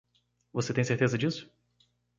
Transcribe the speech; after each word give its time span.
Você 0.51 0.73
tem 0.73 0.83
certeza 0.83 1.15
disso? 1.15 1.47